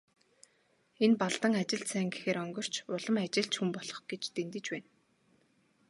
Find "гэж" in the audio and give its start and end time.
4.09-4.21